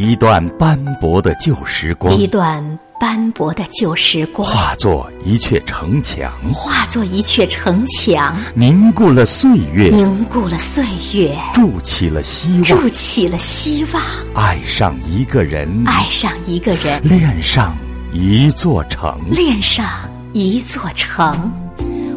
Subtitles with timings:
[0.00, 14.00] 一段斑驳的旧时光，一段斑驳的旧时光，化作一阙城墙，化作一阙城墙，凝固了岁月，凝固了岁月，筑起了希望，筑起了希望。
[14.36, 17.76] 爱上一个人，爱上一个人，恋上
[18.12, 19.84] 一座城，恋上
[20.32, 21.52] 一座城。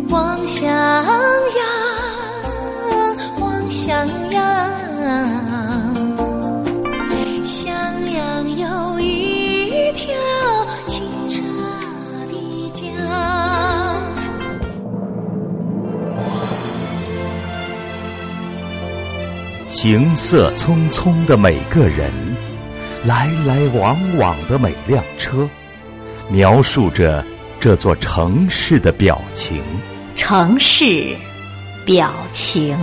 [0.10, 1.04] 望襄阳，
[3.40, 5.51] 望襄阳，
[19.72, 22.12] 行色匆匆的每个人，
[23.06, 25.48] 来来往往的每辆车，
[26.30, 27.26] 描述着
[27.58, 29.64] 这座城市的表情。
[30.14, 31.16] 城市
[31.86, 32.78] 表情。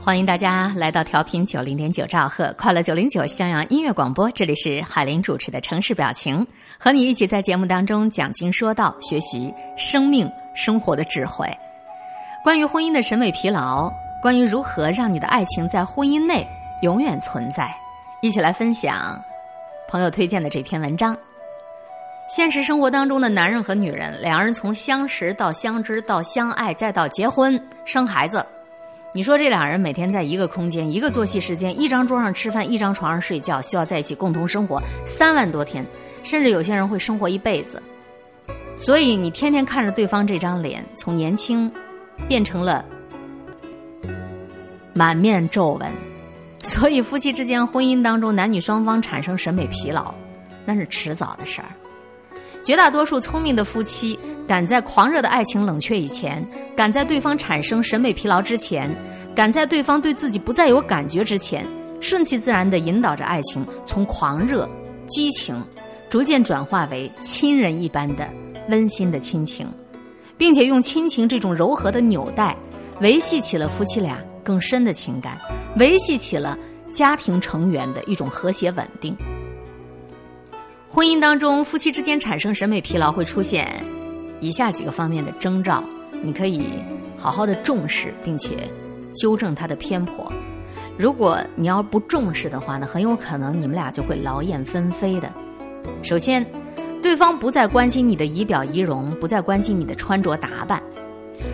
[0.00, 6.46] 欢迎大家来到调频九零点九兆赫快乐九零九襄阳音乐广播，这里是海林主持的城市表情，
[6.78, 11.46] 和你一起在节目当中讲经说道，学习生命生活的智慧。
[12.42, 16.46] 关于婚姻的审美疲劳，关于如何让你的爱情在婚姻内
[16.82, 17.74] 永远存在，
[18.22, 19.22] 一起来分享
[19.88, 21.16] 朋友推荐的这篇文章。
[22.28, 28.44] 现实生活当中的男人和女人，两人从相识到相知到相爱，再到结婚生孩子，
[29.12, 35.84] 你说这两人每天在一个空间、一个作息时间、一张桌上吃饭、一张床上睡觉，需要在一起共同生活三万多天，
[36.24, 37.82] 甚至有些人会生活一辈子。
[38.76, 41.70] 所以你天天看着对方这张脸，从年轻
[42.28, 42.84] 变成了
[44.92, 45.90] 满面皱纹，
[46.62, 50.12] 所以夫妻之间婚姻当中男女双方产生审美疲劳，
[50.66, 51.68] 那是迟早的事儿。
[52.62, 58.90] 绝大多数聪明的夫妻，赶在狂热的爱情冷却以前，赶在对方产生审美疲劳之前，
[59.34, 61.66] 赶在对方对自己不再有感觉之前，
[62.00, 64.68] 顺其自然地引导着爱情从狂热、
[65.06, 65.62] 激情，
[66.08, 68.26] 逐渐转化为亲人一般的
[68.68, 69.66] 温馨的亲情，
[70.36, 72.56] 并且用亲情这种柔和的纽带，
[73.00, 75.38] 维系起了夫妻俩更深的情感，
[75.78, 76.58] 维系起了
[76.90, 79.16] 家庭成员的一种和谐稳定。
[80.88, 83.82] 婚姻当中，夫妻之间产生审美疲劳会出现
[84.40, 85.82] 以下几个方面的征兆，
[86.22, 86.68] 你可以
[87.16, 88.68] 好好的重视，并且
[89.16, 90.30] 纠正它的偏颇。
[90.96, 95.28] 如果你要不重视的话呢，很有可能你们俩就会劳燕分飞的。
[96.04, 96.46] 首先，
[97.04, 100.82] 对方不再关心你的仪表仪容，不再关心你的穿着打扮。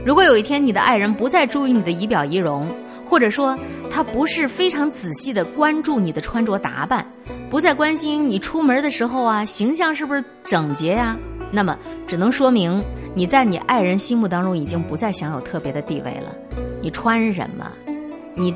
[0.07, 2.65] 如果有一天你的爱人不再注意你的仪表仪容，
[3.05, 3.59] 或者说
[3.91, 7.05] 他不是非常仔细的关注你的穿着打扮，
[7.51, 11.17] 不再关心你出门的时候啊形象是不是整洁呀，
[11.51, 12.81] 那么只能说明
[13.13, 16.33] 你在你爱人心目当中已经不再享有特别的地位了。
[16.81, 17.67] 你穿什么，
[18.37, 18.55] 你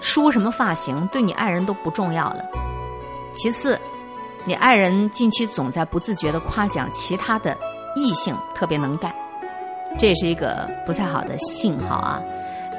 [0.00, 2.44] 梳什么发型，对你爱人都不重要了。
[3.34, 3.76] 其次，
[4.48, 7.54] 你爱人近期总在不自觉的夸奖其他的
[7.94, 9.14] 异性特别能干，
[9.98, 12.18] 这也是一个不太好的信号啊。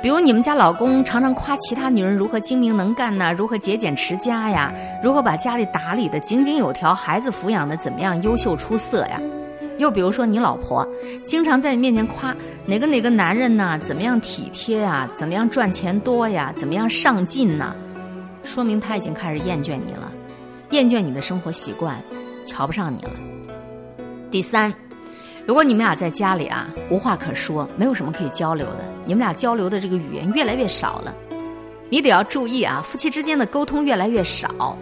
[0.02, 9.22] 比如你们家老公常常夸其他女人如何精明能干呐，如何节俭持家呀，如何把家里打理的井井有条，孩子抚养的怎么样优秀出色呀？
[9.78, 10.84] 又比如说你老婆
[11.24, 12.35] 经常在你面前夸
[12.66, 17.75] 哪个哪个男人呐，怎么样体贴啊，怎么样赚钱多呀，怎么样上进呐，
[18.44, 20.09] 说明他已经开始厌倦你了，
[20.72, 22.02] 厌倦你的生活习惯，
[22.46, 23.12] 瞧不上你了。
[24.31, 24.74] 第三。
[25.47, 31.12] 如果你们俩在家里啊无话可说，没有什么可以交流的，你们俩交流的这个语言越来越少了，
[31.90, 34.78] 你得要注意啊，夫妻之间的沟通越来越少。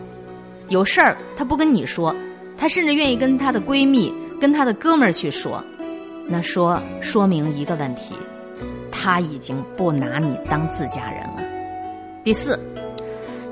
[0.67, 2.13] 有事儿他不跟你说，
[2.57, 5.63] 他甚至愿意跟他的闺蜜、跟他的哥们儿去说，
[6.27, 8.13] 那说说明一个问题，
[8.91, 11.41] 他已经不拿你当自家人了。
[12.25, 12.59] 第四，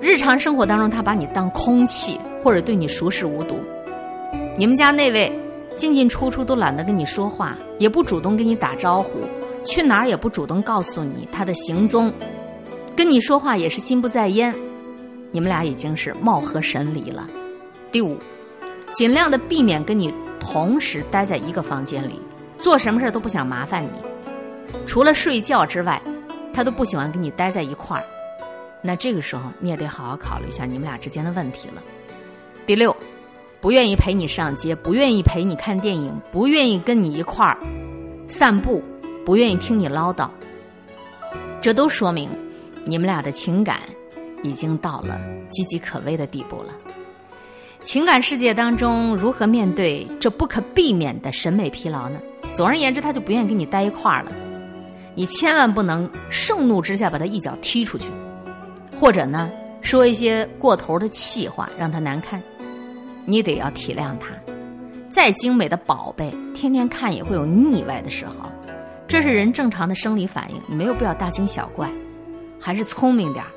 [0.05, 3.59] 日常生活当中他把你当空气，或者对你熟视无睹。
[4.55, 5.41] 你们家那位。
[5.75, 9.09] 进进出出都懒得跟你说话，也不主动跟你打招呼，
[9.65, 12.13] 去哪儿也不主动告诉你他的行踪，
[12.95, 14.55] 跟你说话也是心不在焉，
[15.31, 17.27] 你们俩已经是貌合神离了。
[17.91, 18.17] 第五，
[18.93, 22.21] 尽量的避免跟你同时待在一个房间里，
[22.57, 23.89] 做什么事都不想麻烦你，
[24.87, 26.01] 除了睡觉之外，
[26.53, 28.03] 他都不喜欢跟你待在一块儿。
[28.85, 31.81] 那这个时候你也得好好考虑一下你们俩之间的问题了。
[32.65, 32.95] 第六。
[33.61, 37.57] 不愿意陪你上街，不愿意陪你看电影，不愿意跟你一块儿
[38.27, 38.83] 散步，
[39.25, 40.29] 不愿意听你唠叨，
[41.63, 42.29] 这都说明
[42.83, 43.79] 你们俩的情感
[44.43, 46.75] 已经到了岌岌可危的地步了。
[47.81, 52.19] 情感世界当中，如何面对这不可避免的审美疲劳呢？
[52.53, 54.31] 总而言之，他就不愿意跟你待一块儿了。
[55.15, 58.11] 你千万不能盛怒之下把他一脚踢出去，
[58.95, 59.51] 或者呢
[59.81, 62.41] 说一些过头的气话让他难堪。
[63.25, 64.29] 你得要体谅他，
[65.09, 68.49] 再精美的宝贝，天天看也会有腻歪的时候，
[69.07, 71.91] 这是人正常的生理反应，你没有必要大惊小怪，
[72.61, 73.49] 还是聪明点儿，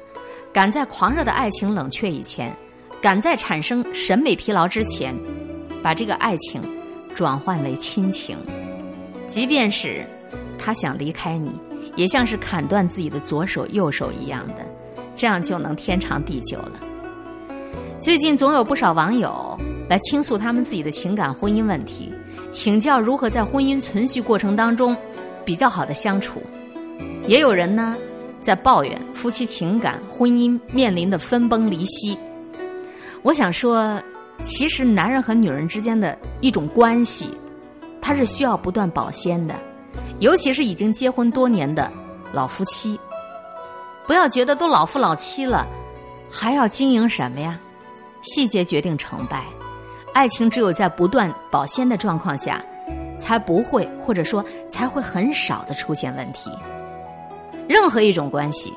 [0.54, 2.50] 赶在狂热的爱情冷却以前，
[3.02, 5.14] 赶在产生审美疲劳之前，
[5.82, 6.62] 把这个爱情
[7.14, 8.38] 转换为亲情，
[9.26, 10.02] 即便是
[10.58, 11.54] 他想离开你，
[11.94, 14.66] 也像是砍断自己的左手右手一样的，
[15.18, 16.72] 这样就能天长地久了。
[18.00, 22.10] 最近总有不少网友来倾诉他们自己的情感婚姻问题，
[22.52, 24.96] 请教如何在婚姻存续过程当中
[25.44, 26.40] 比较好的相处。
[27.26, 27.96] 也有人呢
[28.40, 32.16] 在抱怨夫妻情感婚姻面临的分崩离析。
[33.22, 34.00] 我想说，
[34.44, 37.28] 其实男人和女人之间的一种关系，
[38.00, 39.56] 它是需要不断保鲜的，
[40.20, 41.90] 尤其是已经结婚多年的
[42.32, 42.96] 老夫妻。
[44.08, 45.66] 不要觉得都老夫老妻了，
[46.30, 47.60] 还要经营什么呀？
[48.22, 49.44] 细节决定成败，
[50.14, 52.64] 爱情只有在不断保鲜的状况下，
[53.18, 56.50] 才不会或者说才会很少的出现问题。
[57.68, 58.72] 任何一种关系，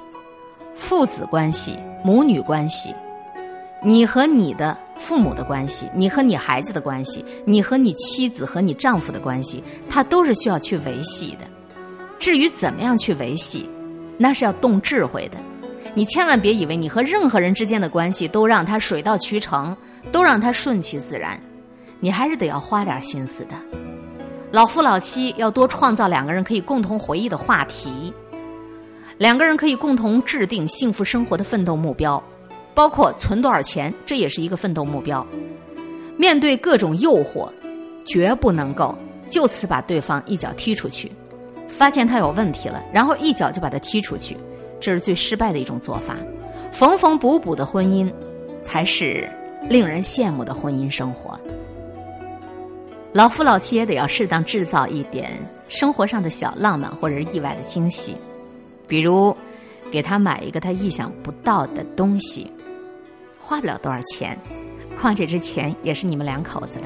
[0.75, 2.93] 父子关系、母女关系，
[3.81, 11.47] 你和你的父母的关系，你和你孩子的关系，你和你妻子和你丈夫的关系，它都是需要去维系的。
[12.19, 13.67] 至于怎么样去维系，
[14.21, 15.37] 那是要动智慧的。
[15.95, 19.75] 你千万别以为你和任何人之间的关系都让他水到渠成，
[20.11, 21.41] 都让他顺其自然，
[21.99, 23.55] 你还是得要花点心思的。
[24.51, 28.13] 老夫老妻要多创造两个人可以共同回忆的话题，
[29.17, 32.21] 两个人可以共同制定幸福生活的奋斗目标，
[32.73, 35.25] 包括存多少钱，这也是一个奋斗目标。
[36.15, 37.49] 面对各种诱惑，
[38.05, 38.95] 绝不能够
[39.27, 41.11] 就此把对方一脚踢出去，
[41.77, 44.37] 发现他有问题了，然后一脚就把他踢出去。
[44.79, 46.17] 这是最失败的一种做法，
[46.71, 48.11] 缝缝补补的婚姻，
[48.63, 49.29] 才是
[49.69, 51.39] 令人羡慕的婚姻生活。
[53.13, 55.37] 老夫老妻也得要适当制造一点
[55.67, 58.15] 生活上的小浪漫或者意外的惊喜，
[58.87, 59.35] 比如
[59.91, 62.49] 给他买一个他意想不到的东西，
[63.39, 64.35] 花不了多少钱，
[64.99, 66.85] 况且这钱也是你们两口子的。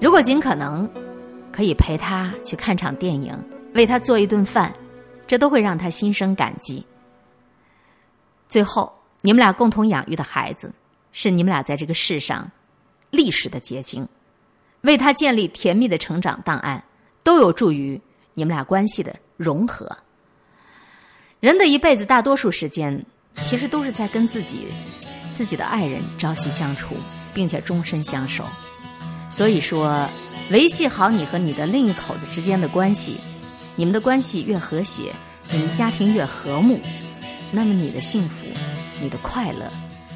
[0.00, 0.88] 如果尽可能，
[1.52, 3.36] 可以陪他去看场电影，
[3.74, 4.72] 为他做一顿饭。
[5.24, 6.84] 这都会让他心生感激。
[8.48, 10.70] 最后，你们俩共同养育的孩子，
[11.10, 12.50] 是你们俩在这个世上
[13.08, 14.06] 历史的结晶，
[14.82, 16.84] 为他建立甜蜜的成长档案，
[17.22, 17.98] 都有助于
[18.34, 19.96] 你们俩关系的融合。
[21.40, 23.02] 人的一辈子，大多数时间
[23.36, 24.66] 其实都是在跟自己、
[25.32, 26.94] 自己的爱人朝夕相处，
[27.32, 28.44] 并且终身相守。
[29.30, 30.06] 所以说，
[30.50, 33.18] 维系好你和你的另一口子之间的关系。
[33.74, 35.14] 你们的关系越和谐，
[35.50, 36.78] 你们家庭越和睦，
[37.50, 38.46] 那么你的幸福、
[39.00, 39.72] 你的快乐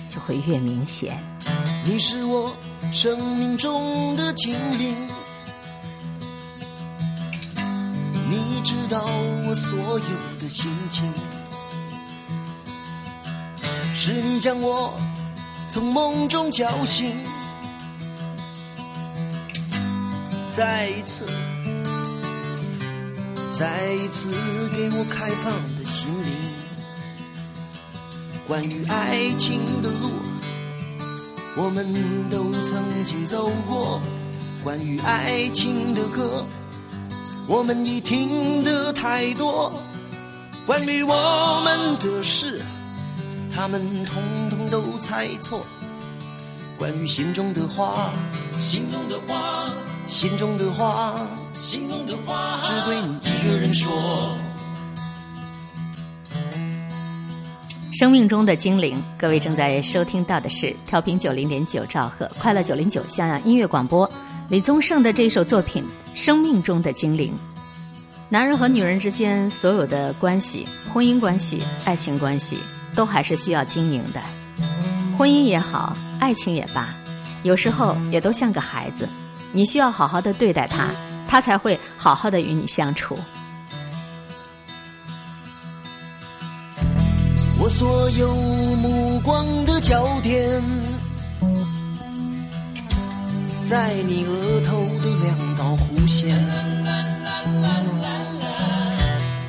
[0.08, 1.18] 就会越明显。
[1.82, 2.54] 你是我
[2.92, 4.94] 生命中的精灵，
[8.28, 9.02] 你知道
[9.48, 11.10] 我所有的心情，
[13.94, 14.94] 是你将我
[15.70, 17.24] 从梦中叫醒，
[20.56, 21.26] 再一次。
[23.52, 24.30] 再一次
[24.70, 26.32] 给我开放的心灵，
[28.46, 30.12] 关于爱情的路，
[31.56, 31.86] 我们
[32.30, 34.00] 都曾经走过；
[34.64, 36.46] 关于爱情的歌，
[37.46, 39.70] 我们已听得太多；
[40.66, 42.62] 关于我们的事，
[43.54, 45.60] 他们统统都猜错；
[46.78, 48.10] 关于心中的话，
[48.58, 49.70] 心中的话。
[50.06, 51.20] 心中的话，
[51.52, 53.90] 心中的话，只对你一个人说。
[57.92, 64.08] 生命中的精灵，各位正在收听到的是调频九零点九兆赫快乐九零九襄阳音乐广播，
[64.48, 65.82] 李宗盛的这首作品
[66.14, 67.32] 《生命中的精灵》。
[68.28, 72.58] 男人和女人之间所有的关系，婚姻关系、爱情关系，
[72.94, 74.20] 都还是需要经营的。
[75.18, 76.94] 婚姻也好，爱情也罢，
[77.42, 79.08] 有时候也都像个孩子。
[79.56, 80.90] 你需要好好的对待他，
[81.26, 83.16] 他才会好好的与你相处。
[87.58, 88.34] 我所有
[88.76, 90.62] 目光的焦点，
[93.64, 96.36] 在你额头的两道弧线，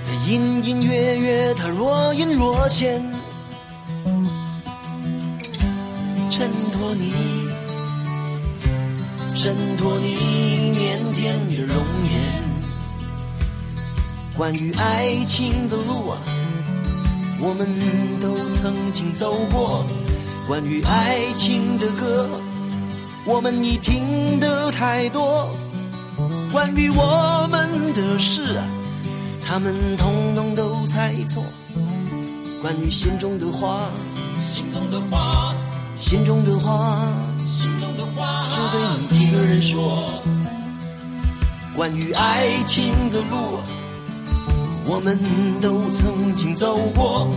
[0.06, 3.04] 它隐隐约约，它若隐若现，
[6.30, 7.27] 衬托你。
[9.38, 10.16] 衬托你
[10.74, 11.78] 腼腆的容
[12.12, 12.20] 颜，
[14.36, 16.18] 关于爱情的路啊，
[17.40, 17.70] 我们
[18.20, 19.86] 都曾经走过；
[20.48, 22.28] 关于爱情的歌，
[23.26, 25.48] 我们已听得太多；
[26.52, 28.66] 关于我们的事啊，
[29.48, 31.44] 他们统统都猜错。
[32.64, 33.88] 关于心中的话，
[34.40, 35.54] 心中的话，
[35.98, 37.12] 心中的话，
[37.44, 40.04] 心中的话，只对你一个人说。
[41.76, 43.60] 关于爱情的路，
[44.86, 45.18] 我们
[45.60, 47.28] 都曾经走过；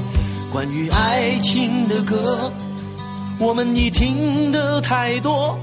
[0.53, 2.53] 关于爱情的歌，
[3.39, 5.57] 我们已听得太多；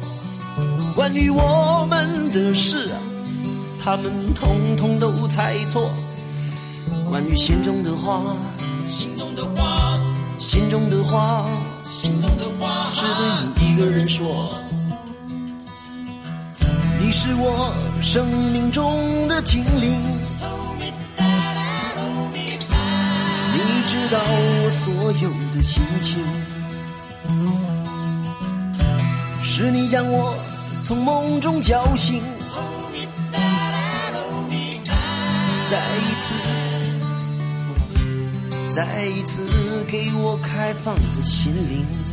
[0.95, 2.89] 关于我们的事，
[3.83, 5.89] 他们通通都猜错。
[7.09, 8.35] 关于心中的话，
[8.85, 9.97] 心中的话，
[10.37, 11.45] 心中的话，
[11.87, 13.15] 心中的话，只对
[13.55, 14.53] 你一个人说。
[16.99, 20.03] 你是我生命中的精灵，
[23.53, 26.25] 你知道我所有的心情，
[29.41, 30.35] 是你将我
[30.83, 32.21] 从梦中叫醒，
[35.71, 36.33] 再一次，
[38.77, 39.41] 再一次
[39.85, 42.06] 给我开放的心灵。